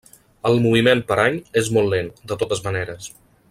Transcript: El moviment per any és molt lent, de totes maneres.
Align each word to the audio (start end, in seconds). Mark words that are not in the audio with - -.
El 0.49 0.55
moviment 0.63 1.03
per 1.11 1.17
any 1.25 1.37
és 1.63 1.71
molt 1.77 1.93
lent, 1.95 2.11
de 2.33 2.39
totes 2.45 2.65
maneres. 2.69 3.15